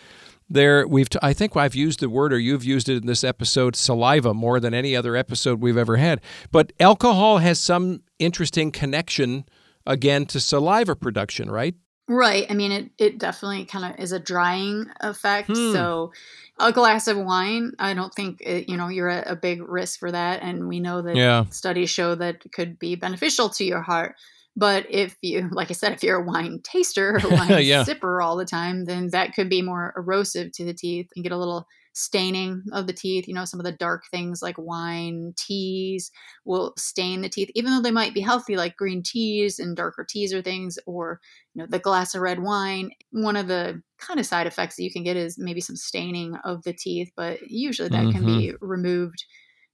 [0.50, 3.24] there we've t- I think I've used the word or you've used it in this
[3.24, 6.22] episode saliva more than any other episode we've ever had.
[6.52, 9.46] But alcohol has some interesting connection
[9.86, 11.76] again to saliva production, right?
[12.10, 12.48] Right.
[12.50, 15.48] I mean, it, it definitely kind of is a drying effect.
[15.48, 15.72] Hmm.
[15.72, 16.12] So,
[16.60, 20.00] a glass of wine, I don't think, it, you know, you're at a big risk
[20.00, 20.42] for that.
[20.42, 21.46] And we know that yeah.
[21.52, 24.16] studies show that it could be beneficial to your heart.
[24.58, 27.86] But if you, like I said, if you're a wine taster or wine yeah.
[27.86, 31.32] sipper all the time, then that could be more erosive to the teeth and get
[31.32, 31.68] a little
[32.00, 33.28] staining of the teeth.
[33.28, 36.12] You know, some of the dark things like wine, teas
[36.46, 40.06] will stain the teeth, even though they might be healthy, like green teas and darker
[40.08, 41.20] teas or things, or,
[41.54, 42.92] you know, the glass of red wine.
[43.12, 46.36] One of the kind of side effects that you can get is maybe some staining
[46.44, 48.12] of the teeth, but usually that mm-hmm.
[48.12, 48.66] can be mm-hmm.
[48.66, 49.26] removed.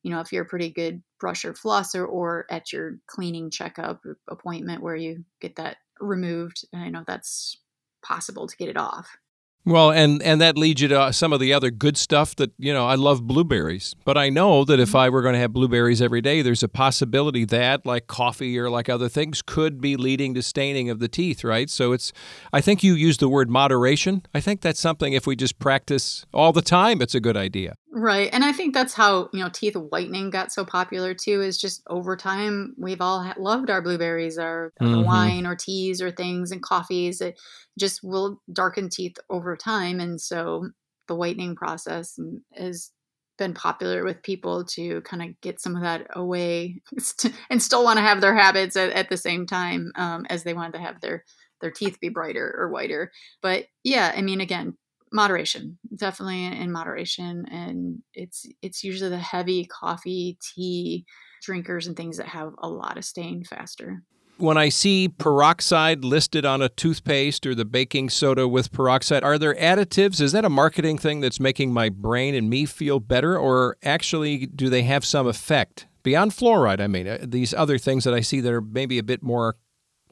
[0.02, 4.84] You know, if you're a pretty good brusher flosser or at your cleaning checkup appointment
[4.84, 7.58] where you get that removed, I know that's
[8.04, 9.18] possible to get it off.
[9.66, 12.52] Well, and and that leads you to uh, some of the other good stuff that
[12.60, 12.86] you know.
[12.86, 14.96] I love blueberries, but I know that if.
[14.96, 18.70] I were going to have blueberries every day, there's a possibility that, like coffee or
[18.70, 21.44] like other things, could be leading to staining of the teeth.
[21.44, 21.70] Right.
[21.70, 22.14] So it's.
[22.54, 24.22] I think you use the word moderation.
[24.34, 27.76] I think that's something if we just practice all the time, it's a good idea.
[27.98, 28.30] Right.
[28.34, 31.82] And I think that's how, you know, teeth whitening got so popular too, is just
[31.88, 35.06] over time, we've all loved our blueberries or, mm-hmm.
[35.06, 37.22] wine or teas or things and coffees.
[37.22, 37.40] It
[37.80, 40.02] just will darken teeth over time.
[40.02, 40.72] And so
[41.08, 42.20] the whitening process
[42.54, 42.92] has
[43.38, 46.82] been popular with people to kind of get some of that away
[47.50, 50.54] and still want to have their habits at, at the same time um, as they
[50.54, 51.24] wanted to have their
[51.62, 53.12] their teeth be brighter or whiter.
[53.42, 54.76] But yeah, I mean, again,
[55.16, 61.06] moderation definitely in moderation and it's it's usually the heavy coffee tea
[61.42, 64.04] drinkers and things that have a lot of stain faster
[64.38, 69.38] when I see peroxide listed on a toothpaste or the baking soda with peroxide, are
[69.38, 70.20] there additives?
[70.20, 74.46] Is that a marketing thing that's making my brain and me feel better, or actually
[74.46, 76.82] do they have some effect beyond fluoride?
[76.82, 79.56] I mean, uh, these other things that I see that are maybe a bit more,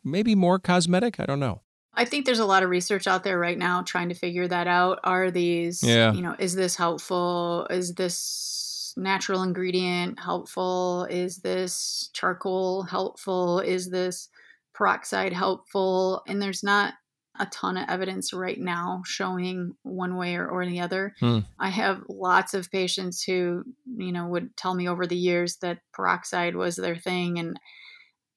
[0.04, 1.20] maybe more cosmetic.
[1.20, 1.63] I don't know.
[1.96, 4.68] I think there's a lot of research out there right now trying to figure that
[4.68, 5.00] out.
[5.04, 6.12] Are these, yeah.
[6.14, 7.68] you know, is this helpful?
[7.70, 11.08] Is this natural ingredient helpful?
[11.10, 13.60] Is this charcoal helpful?
[13.60, 14.30] Is this
[14.74, 16.24] peroxide helpful?
[16.28, 16.96] And there's not
[17.40, 21.16] a ton of evidence right now showing one way or, or the other.
[21.20, 21.40] Hmm.
[21.60, 23.64] I have lots of patients who,
[23.98, 27.60] you know, would tell me over the years that peroxide was their thing and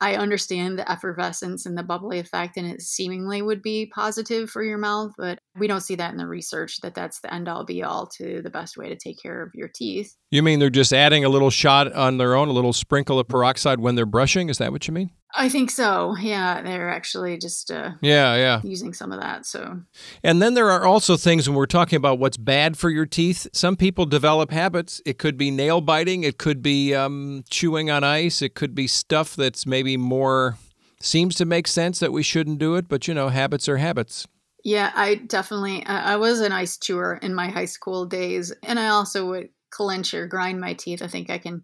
[0.01, 4.63] I understand the effervescence and the bubbly effect, and it seemingly would be positive for
[4.63, 7.65] your mouth, but we don't see that in the research that that's the end all
[7.65, 10.15] be all to the best way to take care of your teeth.
[10.31, 13.29] You mean they're just adding a little shot on their own, a little sprinkle of
[13.29, 14.51] peroxide when they're brushing?
[14.51, 15.11] Is that what you mean?
[15.35, 16.17] I think so.
[16.19, 19.45] Yeah, they're actually just uh, yeah, yeah, using some of that.
[19.45, 19.81] So,
[20.23, 23.47] and then there are also things when we're talking about what's bad for your teeth.
[23.53, 25.03] Some people develop habits.
[25.05, 26.23] It could be nail biting.
[26.23, 28.41] It could be um, chewing on ice.
[28.41, 30.57] It could be stuff that's maybe more
[31.01, 32.89] seems to make sense that we shouldn't do it.
[32.89, 34.27] But you know, habits are habits.
[34.65, 35.85] Yeah, I definitely.
[35.87, 40.15] I was an ice chewer in my high school days, and I also would clench
[40.15, 41.03] or grind my teeth.
[41.03, 41.63] I think I can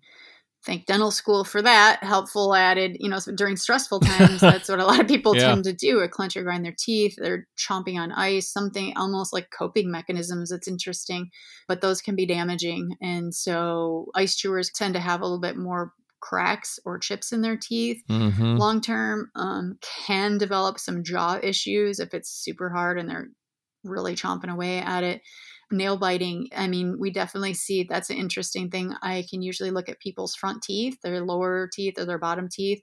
[0.65, 2.03] thank dental school for that.
[2.03, 5.49] Helpful added, you know, during stressful times, that's what a lot of people yeah.
[5.49, 7.17] tend to do a clench or grind their teeth.
[7.19, 10.53] They're chomping on ice, something almost like coping mechanisms.
[10.53, 11.31] It's interesting,
[11.69, 12.97] but those can be damaging.
[13.01, 17.43] And so ice chewers tend to have a little bit more cracks or chips in
[17.43, 18.57] their teeth mm-hmm.
[18.57, 23.29] long term um, can develop some jaw issues if it's super hard and they're
[23.85, 25.23] really chomping away at it
[25.71, 28.95] nail biting, I mean, we definitely see that's an interesting thing.
[29.01, 32.83] I can usually look at people's front teeth, their lower teeth or their bottom teeth,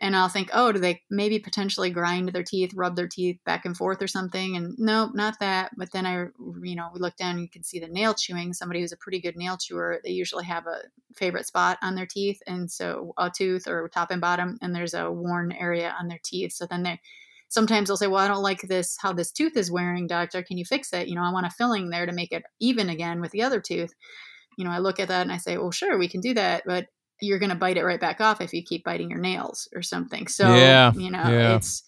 [0.00, 3.64] and I'll think, oh, do they maybe potentially grind their teeth, rub their teeth back
[3.64, 4.56] and forth or something?
[4.56, 5.70] And nope, not that.
[5.76, 6.26] But then I,
[6.62, 8.52] you know, we look down and you can see the nail chewing.
[8.52, 10.80] Somebody who's a pretty good nail chewer, they usually have a
[11.14, 12.40] favorite spot on their teeth.
[12.46, 16.20] And so a tooth or top and bottom, and there's a worn area on their
[16.24, 16.52] teeth.
[16.52, 17.00] So then they,
[17.54, 20.42] sometimes they'll say, Well, I don't like this, how this tooth is wearing, doctor.
[20.42, 21.08] Can you fix it?
[21.08, 23.60] You know, I want a filling there to make it even again with the other
[23.60, 23.92] tooth.
[24.58, 26.64] You know, I look at that and I say, Well, sure, we can do that.
[26.66, 26.88] But
[27.22, 29.82] you're going to bite it right back off if you keep biting your nails or
[29.82, 30.26] something.
[30.26, 31.56] So, yeah, you know, yeah.
[31.56, 31.84] it's,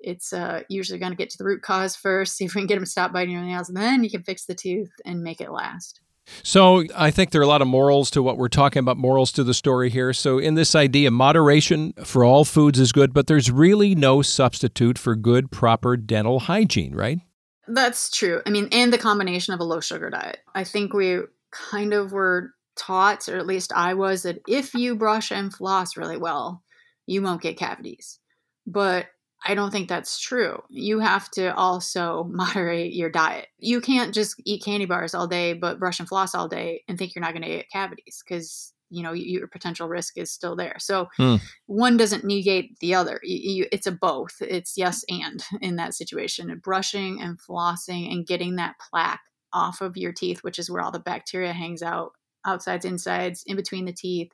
[0.00, 2.66] it's uh, usually going to get to the root cause first, see if we can
[2.66, 5.22] get them to stop biting your nails, and then you can fix the tooth and
[5.22, 6.00] make it last.
[6.42, 9.32] So I think there are a lot of morals to what we're talking about, morals
[9.32, 10.12] to the story here.
[10.12, 14.98] So in this idea, moderation for all foods is good, but there's really no substitute
[14.98, 17.20] for good, proper dental hygiene, right?
[17.68, 18.42] That's true.
[18.46, 20.38] I mean, and the combination of a low sugar diet.
[20.54, 21.20] I think we
[21.52, 25.96] kind of were taught, or at least I was, that if you brush and floss
[25.96, 26.62] really well,
[27.06, 28.18] you won't get cavities.
[28.66, 29.06] But
[29.44, 30.62] I don't think that's true.
[30.68, 33.48] You have to also moderate your diet.
[33.58, 36.98] You can't just eat candy bars all day, but brush and floss all day and
[36.98, 40.56] think you're not going to get cavities because you know your potential risk is still
[40.56, 40.76] there.
[40.78, 41.36] So hmm.
[41.66, 43.20] one doesn't negate the other.
[43.22, 44.36] You, you, it's a both.
[44.40, 46.60] It's yes and in that situation.
[46.62, 49.20] Brushing and flossing and getting that plaque
[49.52, 52.12] off of your teeth, which is where all the bacteria hangs out,
[52.46, 54.30] outsides, insides, in between the teeth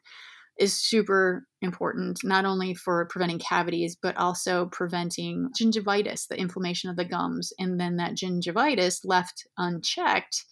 [0.58, 6.96] is super important, not only for preventing cavities, but also preventing gingivitis, the inflammation of
[6.96, 7.52] the gums.
[7.58, 10.44] And then that gingivitis left unchecked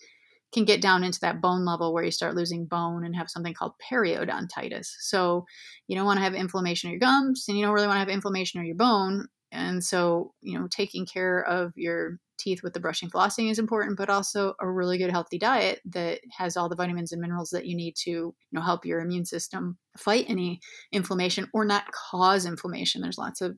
[0.53, 3.55] can get down into that bone level where you start losing bone and have something
[3.55, 4.87] called periodontitis.
[5.01, 5.45] So
[5.89, 8.01] you don't want to have inflammation of your gums and you don't really want to
[8.01, 9.27] have inflammation of your bone.
[9.55, 13.97] And so, you know, taking care of your teeth with the brushing flossing is important,
[13.97, 17.65] but also a really good healthy diet that has all the vitamins and minerals that
[17.65, 20.61] you need to, you know, help your immune system fight any
[20.93, 23.01] inflammation or not cause inflammation.
[23.01, 23.57] There's lots of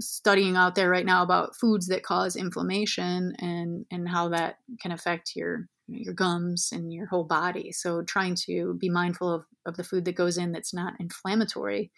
[0.00, 4.92] studying out there right now about foods that cause inflammation and and how that can
[4.92, 7.72] affect your your gums and your whole body.
[7.72, 11.90] So trying to be mindful of, of the food that goes in that's not inflammatory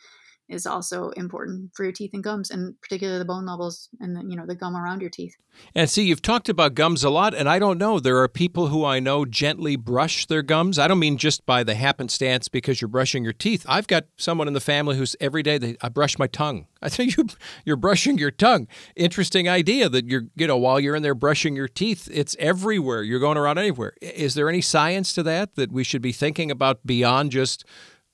[0.51, 4.22] is also important for your teeth and gums, and particularly the bone levels and the,
[4.28, 5.36] you know the gum around your teeth.
[5.74, 8.01] And see, you've talked about gums a lot, and I don't know.
[8.01, 10.78] There are people who I know gently brush their gums.
[10.78, 13.64] I don't mean just by the happenstance because you're brushing your teeth.
[13.68, 16.66] I've got someone in the family who's every day they I brush my tongue.
[16.82, 17.26] I think you
[17.64, 18.66] you're brushing your tongue.
[18.96, 23.03] Interesting idea that you're you know while you're in there brushing your teeth, it's everywhere.
[23.03, 23.94] You're going around anywhere.
[24.01, 27.64] Is there any science to that that we should be thinking about beyond just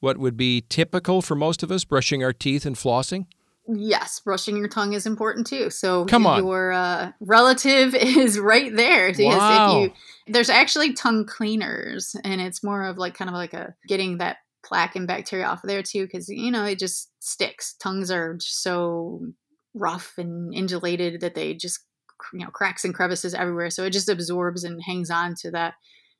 [0.00, 3.26] what would be typical for most of us, brushing our teeth and flossing?
[3.68, 5.70] Yes, brushing your tongue is important too.
[5.70, 6.44] So Come on.
[6.44, 9.12] your uh, relative is right there.
[9.18, 9.82] Wow.
[9.82, 13.74] if you there's actually tongue cleaners, and it's more of like kind of like a
[13.88, 17.74] getting that plaque and bacteria off of there too, because you know it just sticks.
[17.74, 19.20] Tongues are so
[19.74, 21.80] rough and indulated that they just
[22.32, 25.74] you know cracks and crevices everywhere, so it just absorbs and hangs on to that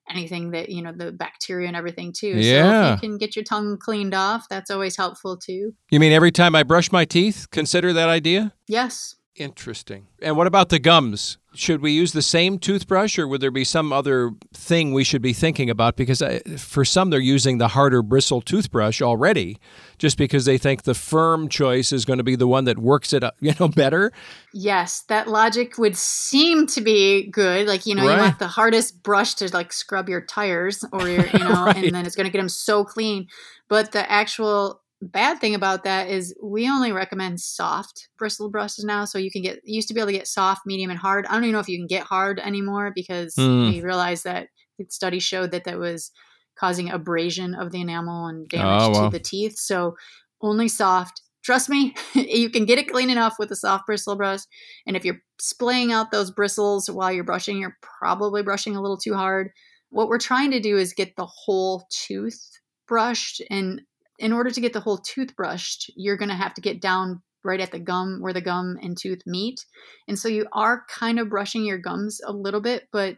[0.09, 2.29] anything that you know the bacteria and everything too.
[2.39, 2.63] Yeah.
[2.63, 5.75] So if you can get your tongue cleaned off, that's always helpful too.
[5.91, 8.53] You mean every time I brush my teeth, consider that idea?
[8.69, 9.17] Yes.
[9.37, 10.07] Interesting.
[10.23, 11.37] And what about the gums?
[11.55, 15.21] Should we use the same toothbrush or would there be some other thing we should
[15.21, 15.97] be thinking about?
[15.97, 19.59] Because uh, for some, they're using the harder bristle toothbrush already
[19.99, 23.13] just because they think the firm choice is going to be the one that works
[23.13, 24.11] it uh, you know better.
[24.55, 27.67] Yes, that logic would seem to be good.
[27.67, 28.17] Like, you know, right.
[28.17, 31.77] you want the hardest brush to like scrub your tires or your, you know, right.
[31.77, 33.29] and then it's going to get them so clean.
[33.69, 39.05] But the actual bad thing about that is we only recommend soft bristle brushes now.
[39.05, 41.27] So you can get used to be able to get soft, medium, and hard.
[41.27, 43.71] I don't even know if you can get hard anymore because mm.
[43.71, 44.49] we realized that
[44.89, 46.11] studies showed that that was
[46.59, 49.11] causing abrasion of the enamel and damage oh, well.
[49.11, 49.59] to the teeth.
[49.59, 49.97] So
[50.41, 51.23] only soft.
[51.45, 54.41] Trust me, you can get it clean enough with a soft bristle brush.
[54.87, 58.99] And if you're splaying out those bristles while you're brushing, you're probably brushing a little
[58.99, 59.51] too hard.
[59.91, 62.51] What we're trying to do is get the whole tooth
[62.89, 63.83] brushed and
[64.19, 67.23] in order to get the whole tooth brushed, you're going to have to get down
[67.45, 69.65] right at the gum where the gum and tooth meet.
[70.09, 73.17] And so you are kind of brushing your gums a little bit, but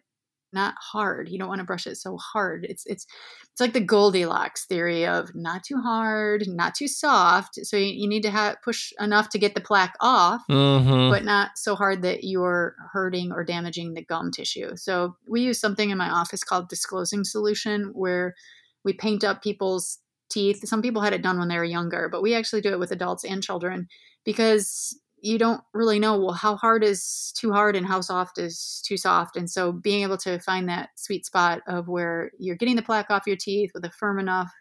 [0.53, 1.28] not hard.
[1.28, 2.66] You don't want to brush it so hard.
[2.68, 3.07] It's it's
[3.53, 7.59] it's like the Goldilocks theory of not too hard, not too soft.
[7.62, 11.11] So you, you need to have push enough to get the plaque off, mm-hmm.
[11.11, 14.76] but not so hard that you're hurting or damaging the gum tissue.
[14.76, 18.34] So we use something in my office called disclosing solution where
[18.84, 19.99] we paint up people's
[20.29, 20.66] teeth.
[20.66, 22.93] Some people had it done when they were younger, but we actually do it with
[22.93, 23.89] adults and children
[24.24, 28.83] because you don't really know well how hard is too hard and how soft is
[28.87, 32.76] too soft and so being able to find that sweet spot of where you're getting
[32.76, 34.53] the plaque off your teeth with a firm enough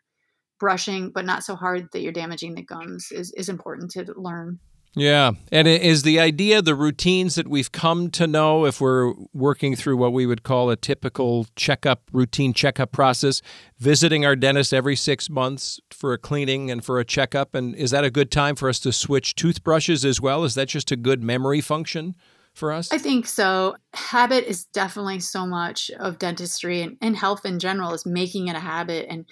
[0.60, 4.60] brushing but not so hard that you're damaging the gums is, is important to learn
[4.94, 5.32] yeah.
[5.52, 9.98] And is the idea the routines that we've come to know if we're working through
[9.98, 13.42] what we would call a typical checkup, routine checkup process,
[13.78, 17.54] visiting our dentist every six months for a cleaning and for a checkup?
[17.54, 20.44] And is that a good time for us to switch toothbrushes as well?
[20.44, 22.16] Is that just a good memory function?
[22.54, 22.92] For us?
[22.92, 23.76] I think so.
[23.94, 28.56] Habit is definitely so much of dentistry and, and health in general is making it
[28.56, 29.26] a habit and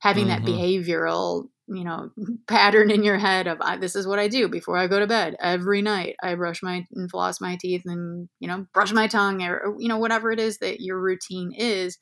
[0.00, 0.44] having mm-hmm.
[0.44, 2.10] that behavioral you know
[2.48, 5.36] pattern in your head of this is what I do before I go to bed
[5.40, 6.16] every night.
[6.22, 9.88] I brush my and floss my teeth and you know brush my tongue or, you
[9.88, 11.98] know whatever it is that your routine is.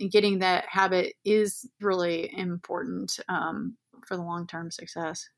[0.00, 5.28] And getting that habit is really important um, for the long term success.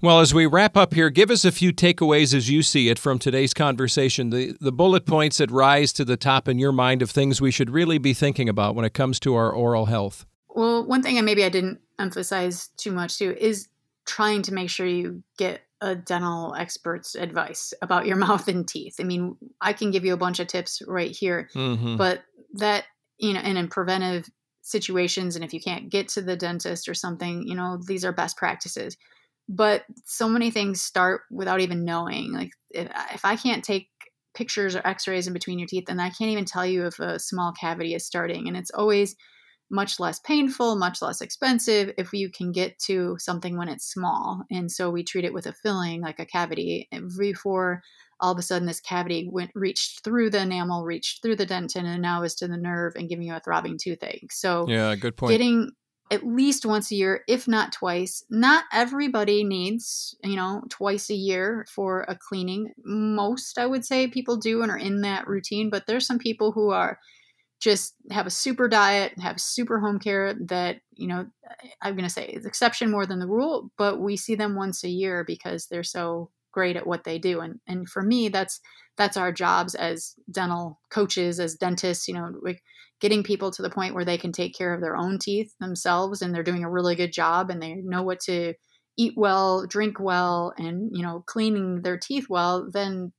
[0.00, 2.98] Well, as we wrap up here, give us a few takeaways as you see it
[2.98, 4.30] from today's conversation.
[4.30, 7.50] The the bullet points that rise to the top in your mind of things we
[7.50, 10.26] should really be thinking about when it comes to our oral health.
[10.48, 13.68] Well, one thing I maybe I didn't emphasize too much too is
[14.06, 18.96] trying to make sure you get a dental expert's advice about your mouth and teeth.
[19.00, 21.96] I mean, I can give you a bunch of tips right here, mm-hmm.
[21.96, 22.22] but
[22.54, 22.84] that,
[23.18, 24.28] you know, and in preventive
[24.62, 28.12] situations, and if you can't get to the dentist or something, you know, these are
[28.12, 28.96] best practices.
[29.48, 32.32] But so many things start without even knowing.
[32.32, 33.88] Like, if, if I can't take
[34.32, 37.00] pictures or x rays in between your teeth, then I can't even tell you if
[37.00, 38.46] a small cavity is starting.
[38.46, 39.16] And it's always,
[39.70, 44.42] much less painful, much less expensive if you can get to something when it's small.
[44.50, 47.82] And so we treat it with a filling like a cavity before
[48.20, 51.84] all of a sudden this cavity went reached through the enamel, reached through the dentin,
[51.84, 54.32] and now is to the nerve and giving you a throbbing toothache.
[54.32, 55.30] So yeah, good point.
[55.30, 55.70] Getting
[56.10, 58.24] at least once a year, if not twice.
[58.28, 62.72] Not everybody needs, you know, twice a year for a cleaning.
[62.84, 66.50] Most, I would say, people do and are in that routine, but there's some people
[66.52, 66.98] who are
[67.60, 71.26] just have a super diet, have super home care that, you know,
[71.82, 74.82] I'm going to say is exception more than the rule, but we see them once
[74.82, 77.40] a year because they're so great at what they do.
[77.40, 78.60] And and for me, that's
[78.96, 82.32] that's our jobs as dental coaches, as dentists, you know,
[83.00, 86.20] getting people to the point where they can take care of their own teeth themselves
[86.22, 88.54] and they're doing a really good job and they know what to
[88.98, 93.12] eat well, drink well, and you know, cleaning their teeth well, then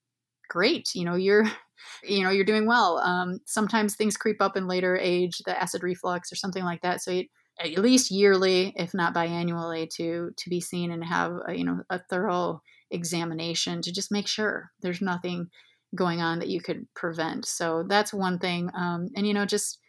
[0.52, 0.89] great.
[0.93, 1.45] You know, you're
[2.04, 2.97] you know you're doing well.
[2.97, 7.02] Um, sometimes things creep up in later age the acid reflux or something like that.
[7.02, 7.22] So
[7.60, 11.82] at least yearly if not biannually to to be seen and have a, you know
[11.89, 15.47] a thorough examination to just make sure there's nothing
[15.95, 17.45] going on that you could prevent.
[17.45, 18.70] So that's one thing.
[18.76, 19.80] Um, and you know just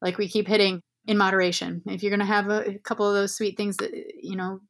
[0.00, 1.82] like we keep hitting in moderation.
[1.86, 4.60] If you're going to have a, a couple of those sweet things that you know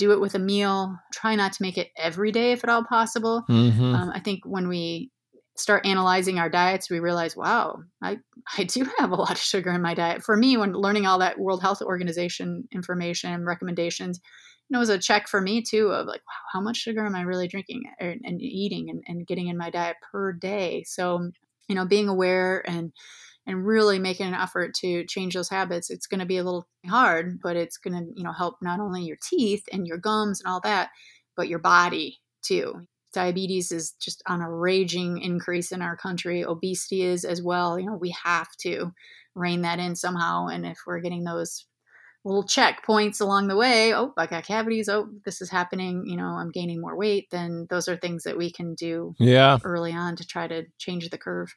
[0.00, 2.84] do it with a meal try not to make it every day if at all
[2.84, 3.94] possible mm-hmm.
[3.94, 5.10] um, i think when we
[5.60, 8.18] start analyzing our diets, we realize, wow, I,
[8.58, 10.22] I do have a lot of sugar in my diet.
[10.22, 14.20] For me, when learning all that World Health Organization information and recommendations,
[14.68, 17.04] you know, it was a check for me too of like, wow, how much sugar
[17.04, 20.84] am I really drinking and, and eating and, and getting in my diet per day?
[20.86, 21.30] So,
[21.68, 22.92] you know, being aware and
[23.50, 26.66] and really making an effort to change those habits, it's going to be a little
[26.86, 30.40] hard, but it's going to, you know, help not only your teeth and your gums
[30.40, 30.90] and all that,
[31.36, 32.74] but your body too
[33.12, 36.44] diabetes is just on a raging increase in our country.
[36.44, 37.78] Obesity is as well.
[37.78, 38.92] You know, we have to
[39.34, 40.46] rein that in somehow.
[40.46, 41.66] And if we're getting those
[42.24, 44.88] little checkpoints along the way, oh, I got cavities.
[44.88, 46.04] Oh, this is happening.
[46.06, 47.28] You know, I'm gaining more weight.
[47.30, 49.58] Then those are things that we can do yeah.
[49.64, 51.54] early on to try to change the curve.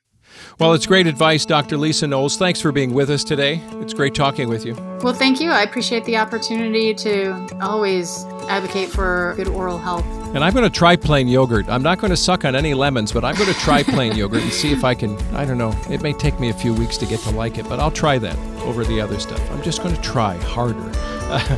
[0.60, 1.78] Well, it's great advice, Dr.
[1.78, 2.38] Lisa Knowles.
[2.38, 3.62] Thanks for being with us today.
[3.74, 4.76] It's great talking with you.
[5.02, 5.50] Well, thank you.
[5.50, 10.06] I appreciate the opportunity to always advocate for good oral health.
[10.36, 11.68] And I'm going to try plain yogurt.
[11.70, 14.42] I'm not going to suck on any lemons, but I'm going to try plain yogurt
[14.42, 15.18] and see if I can.
[15.34, 15.76] I don't know.
[15.90, 18.18] It may take me a few weeks to get to like it, but I'll try
[18.20, 19.42] that over the other stuff.
[19.52, 20.92] I'm just going to try harder.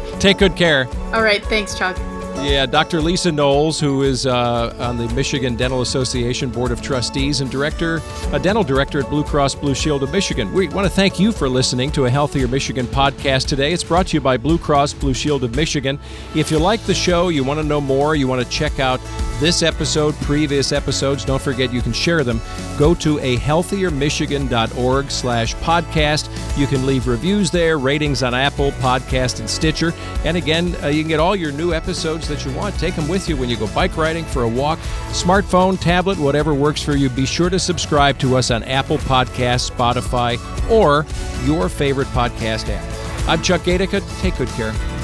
[0.20, 0.88] take good care.
[1.14, 1.44] All right.
[1.46, 1.98] Thanks, Chuck.
[2.38, 3.02] Yeah, Dr.
[3.02, 8.02] Lisa Knowles, who is uh, on the Michigan Dental Association Board of Trustees and director,
[8.34, 10.54] a dental director at Blue Cross Blue Shield of Michigan.
[10.54, 13.74] We want to thank you for listening to a Healthier Michigan podcast today.
[13.74, 15.98] It's brought to you by Blue Cross Blue Shield of Michigan.
[16.36, 19.00] If you like the show, you want to know more, you want to check out
[19.40, 22.40] this episode, previous episodes, don't forget you can share them.
[22.78, 26.58] Go to a healthiermichigan.org slash podcast.
[26.58, 29.94] You can leave reviews there, ratings on Apple, Podcast, and Stitcher.
[30.24, 32.78] And again, uh, you can get all your new episodes that you want.
[32.80, 34.80] Take them with you when you go bike riding, for a walk,
[35.10, 37.10] smartphone, tablet, whatever works for you.
[37.10, 41.06] Be sure to subscribe to us on Apple Podcasts, Spotify, or
[41.46, 43.28] your favorite podcast app.
[43.28, 44.02] I'm Chuck Gaidica.
[44.22, 44.95] Take good care.